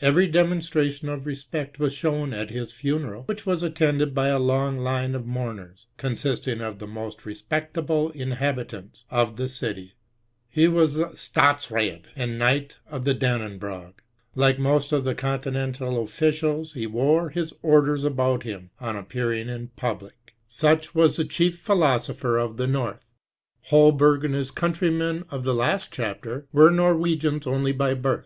Every 0.00 0.26
demonstration 0.26 1.10
of 1.10 1.26
respect 1.26 1.78
was 1.78 1.92
shown 1.92 2.32
at 2.32 2.48
his 2.48 2.72
funeral, 2.72 3.24
which 3.24 3.42
wa^ 3.44 3.48
150 3.48 3.68
TRE8CH0W. 3.68 3.70
attended 3.90 4.14
by 4.14 4.28
a 4.28 4.38
long 4.38 4.78
line 4.78 5.14
of 5.14 5.26
mourners, 5.26 5.86
consisting 5.98 6.62
of 6.62 6.78
the 6.78 6.86
most 6.86 7.26
respectable 7.26 8.08
inhabitants 8.12 9.04
of 9.10 9.36
the 9.36 9.44
dty. 9.44 9.92
He 10.48 10.66
was 10.66 10.96
a 10.96 11.08
Stetsraad, 11.10 12.04
and 12.16 12.38
knight 12.38 12.78
of 12.90 13.04
the 13.04 13.12
Danne 13.14 13.58
brog. 13.58 14.00
Like 14.34 14.58
most 14.58 14.92
of 14.92 15.04
the 15.04 15.14
continental 15.14 16.02
officials, 16.02 16.72
he 16.72 16.86
wore 16.86 17.28
his 17.28 17.52
orders 17.60 18.02
about 18.02 18.44
him 18.44 18.70
on 18.80 18.96
appearing 18.96 19.50
in 19.50 19.68
public. 19.76 20.34
Such 20.48 20.94
was 20.94 21.16
the 21.16 21.26
chief 21.26 21.58
philosopher 21.58 22.38
of 22.38 22.56
the 22.56 22.66
North. 22.66 23.04
Holberg, 23.68 24.24
and 24.24 24.34
his 24.34 24.52
countrymen 24.52 25.24
of 25.28 25.44
the 25.44 25.52
last 25.54 25.92
chapter, 25.92 26.46
were 26.50 26.70
Norwegians 26.70 27.46
only 27.46 27.72
by 27.72 27.92
birth. 27.92 28.18